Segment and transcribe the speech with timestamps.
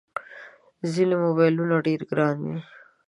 [0.91, 2.57] ځینې موبایلونه ډېر ګران وي.